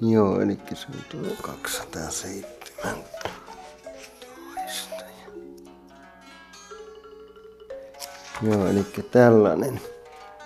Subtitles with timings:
[0.00, 2.94] Joo, eli se on tuo 207.
[8.42, 9.80] Joo, eli tällainen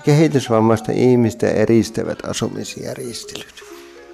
[0.05, 3.63] kehitysvammaisten ihmisten eristävät asumisjärjestelyt.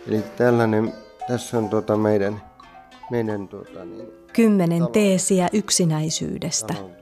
[0.09, 0.93] Eli tällainen,
[1.29, 2.43] tässä on tuota meidän,
[3.11, 6.75] meidän tuota niin, Kymmenen teesiä yksinäisyydestä.
[6.75, 6.99] tuota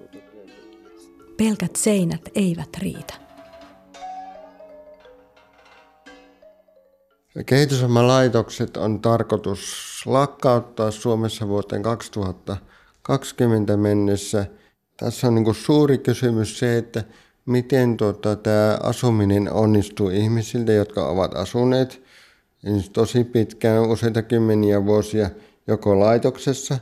[1.36, 3.25] Pelkät seinät eivät riitä.
[7.44, 14.46] Kehitysvammalaitokset on tarkoitus lakkauttaa Suomessa vuoteen 2020 mennessä.
[14.96, 17.04] Tässä on niin suuri kysymys se, että
[17.46, 22.02] miten tuota, tämä asuminen onnistuu ihmisiltä, jotka ovat asuneet
[22.58, 25.30] siis tosi pitkään, useita kymmeniä vuosia
[25.66, 26.78] joko laitoksessa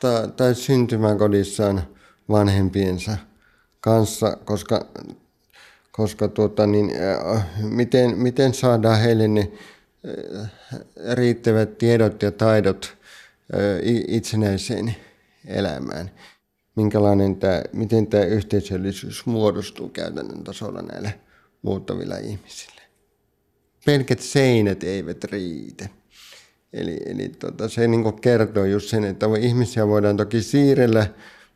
[0.00, 1.82] tai, tai syntymäkodissaan
[2.28, 3.16] vanhempiensa
[3.80, 4.86] kanssa, koska
[5.96, 6.92] koska tuota, niin,
[7.34, 9.73] äh, miten, miten saadaan heille ne äh,
[11.12, 12.96] riittävät tiedot ja taidot
[13.54, 13.60] äh,
[14.08, 14.96] itsenäiseen
[15.46, 16.10] elämään.
[16.76, 21.10] Minkälainen tämä, miten tämä yhteisöllisyys muodostuu käytännön tasolla näillä
[21.62, 22.82] muuttavilla ihmisillä.
[23.86, 25.88] Pelkät seinät eivät riitä.
[26.72, 31.06] Eli, eli tota, se niin kertoo just sen, että ihmisiä voidaan toki siirrellä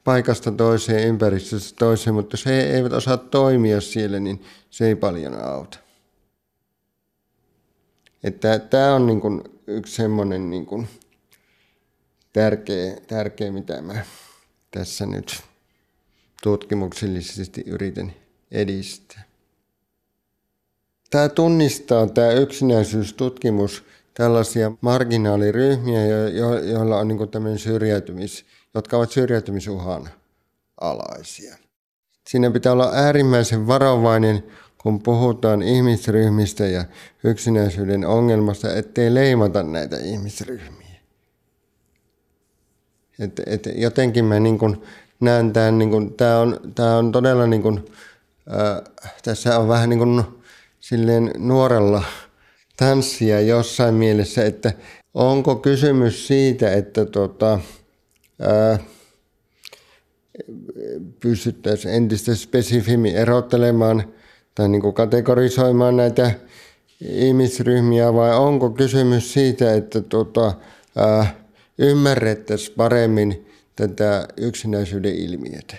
[0.05, 5.45] paikasta toiseen, ympäristöstä toiseen, mutta jos he eivät osaa toimia siellä, niin se ei paljon
[5.45, 5.79] auta.
[8.25, 10.89] Että tämä on niin kuin yksi semmoinen niin kuin
[12.33, 14.05] tärkeä, tärkeä, mitä mä
[14.71, 15.43] tässä nyt
[16.43, 18.13] tutkimuksellisesti yritän
[18.51, 19.25] edistää.
[21.11, 29.11] Tämä tunnistaa, tämä yksinäisyystutkimus, tällaisia marginaaliryhmiä, jo- jo- joilla on niin tämmöinen syrjäytymis, jotka ovat
[29.11, 30.09] syrjäytymisuhan
[30.81, 31.57] alaisia.
[32.29, 34.45] Siinä pitää olla äärimmäisen varovainen,
[34.79, 36.85] kun puhutaan ihmisryhmistä ja
[37.25, 41.01] yksinäisyyden ongelmasta, ettei leimata näitä ihmisryhmiä.
[43.19, 44.83] Et, et jotenkin mä niin kun
[45.21, 47.85] näen tämän, niin kun, tämä, on, tämä on todella, niin kun,
[48.49, 48.83] ää,
[49.23, 50.23] tässä on vähän niin kuin
[50.81, 52.03] silleen nuorella
[52.77, 54.73] tanssia jossain mielessä, että
[55.15, 57.61] onko kysymys siitä, että tota,
[58.41, 58.79] ää,
[61.21, 64.13] pystyttäisiin entistä spesifimmin erottelemaan
[64.59, 66.31] tai niin kuin kategorisoimaan näitä
[67.01, 70.53] ihmisryhmiä vai onko kysymys siitä, että tota,
[70.97, 71.35] ää,
[71.79, 75.77] ymmärrettäisiin paremmin tätä yksinäisyyden ilmiötä?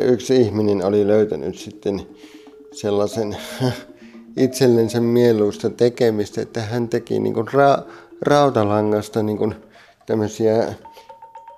[0.00, 2.00] yksi ihminen oli löytänyt sitten
[2.72, 3.36] sellaisen
[4.36, 7.82] itsellensä mieluista tekemistä, että hän teki niin kuin ra-
[8.22, 9.54] rautalangasta niin kuin
[10.06, 10.74] tämmöisiä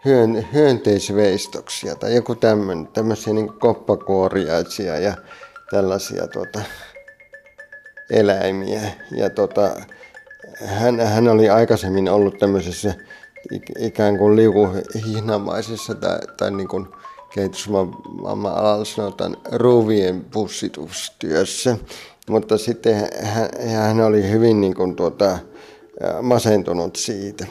[0.04, 5.14] hyön, hyönteisveistoksia tai joku tämmöinen, tämmöisiä niin koppakuoriaisia ja
[5.70, 6.60] tällaisia tuota,
[8.10, 8.80] eläimiä.
[9.16, 9.70] Ja tota,
[10.64, 12.94] hän, hän oli aikaisemmin ollut tämmöisessä
[13.54, 16.86] ik- ikään kuin liukuhihnamaisessa tai, tai niin kuin
[17.34, 21.76] kehitysvamma-alalla sanotaan ruuvien pussitustyössä.
[22.28, 25.38] Mutta sitten hän, hän oli hyvin niin kuin tuota,
[26.22, 27.46] masentunut siitä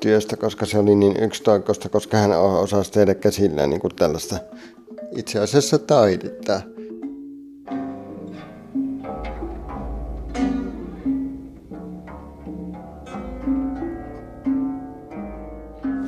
[0.00, 4.36] työstä, koska se oli niin yksitoikkoista, koska hän osasi tehdä käsillään niin kuin tällaista
[5.16, 6.60] itse asiassa taidetta.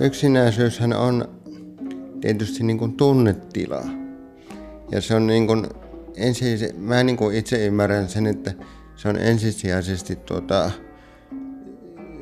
[0.01, 1.42] Yksinäisyyshän on
[2.23, 3.83] tietysti niin kuin tunnetila.
[4.91, 5.67] Ja se on niin kuin
[6.17, 8.55] ensi, mä niin kuin itse ymmärrän sen, että
[8.97, 10.71] se on ensisijaisesti tuota,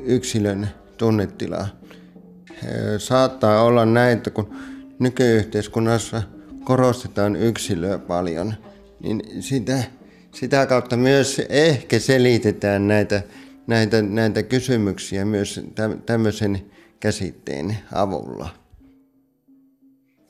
[0.03, 1.67] yksilön tunnetila.
[2.97, 4.55] Saattaa olla näin, että kun
[4.99, 6.21] nykyyhteiskunnassa
[6.63, 8.53] korostetaan yksilöä paljon,
[8.99, 9.83] niin sitä,
[10.35, 13.21] sitä kautta myös ehkä selitetään näitä,
[13.67, 15.61] näitä, näitä kysymyksiä myös
[16.05, 16.65] tämmöisen
[16.99, 18.60] käsitteen avulla.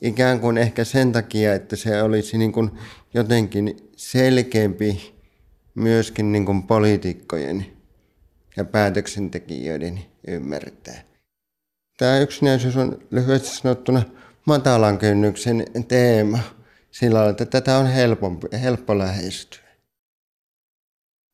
[0.02, 2.70] Ikään kuin ehkä sen takia, että se olisi niin kuin
[3.14, 5.14] jotenkin selkeämpi
[5.74, 7.66] myöskin niin kuin poliitikkojen
[8.56, 11.02] ja päätöksentekijöiden ymmärtää.
[11.98, 14.02] Tämä yksinäisyys on lyhyesti sanottuna
[14.46, 16.38] matalan kynnyksen teema
[16.90, 19.68] sillä lailla, että tätä on helpompi, helppo lähestyä.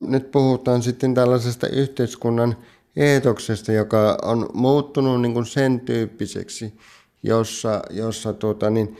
[0.01, 2.57] Nyt puhutaan sitten tällaisesta yhteiskunnan
[2.97, 6.75] eetoksesta, joka on muuttunut niin kuin sen tyyppiseksi,
[7.23, 8.97] jossa, jossa tuota, niin,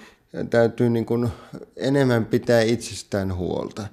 [0.51, 1.29] täytyy niin kuin
[1.77, 3.87] enemmän pitää itsestään huolta.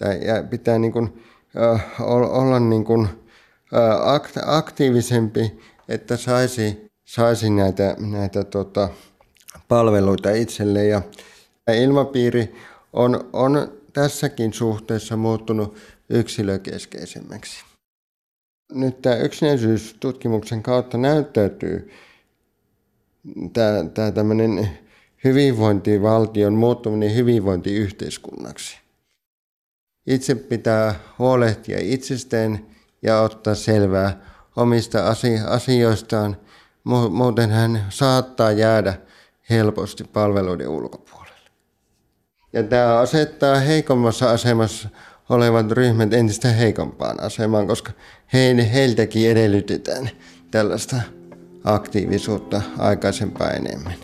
[0.00, 1.22] Ja pitää niin kuin,
[2.30, 3.08] olla niin kuin,
[4.46, 8.88] aktiivisempi, että saisi, saisi näitä, näitä tota,
[9.68, 10.86] palveluita itselle.
[10.86, 11.02] Ja
[11.74, 12.54] ilmapiiri
[12.92, 15.76] on, on tässäkin suhteessa muuttunut
[16.10, 17.64] yksilökeskeisemmäksi.
[18.72, 21.90] Nyt tämä yksinäisyystutkimuksen kautta näyttäytyy
[23.52, 24.68] tämä, tämmöinen
[25.24, 28.78] hyvinvointivaltion muuttuminen hyvinvointiyhteiskunnaksi.
[30.06, 32.66] Itse pitää huolehtia itsestään
[33.02, 34.20] ja ottaa selvää
[34.56, 34.98] omista
[35.46, 36.36] asioistaan,
[37.10, 38.94] muuten hän saattaa jäädä
[39.50, 41.50] helposti palveluiden ulkopuolelle.
[42.52, 44.88] Ja tämä asettaa heikommassa asemassa
[45.28, 47.92] olevat ryhmät entistä heikompaan asemaan, koska
[48.72, 50.10] heiltäkin edellytetään
[50.50, 50.96] tällaista
[51.64, 53.94] aktiivisuutta aikaisempaa enemmän.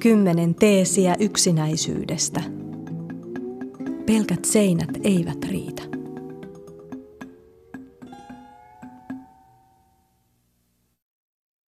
[0.00, 2.42] Kymmenen teesiä yksinäisyydestä.
[4.06, 5.79] Pelkät seinät eivät riitä.